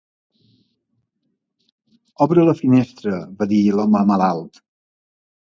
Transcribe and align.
"Obre 2.27 2.47
la 2.49 2.57
finestra", 2.63 3.21
va 3.43 3.49
dir 3.55 3.63
l'home 3.77 4.05
malalt. 4.15 4.63